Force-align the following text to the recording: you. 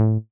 you. 0.00 0.29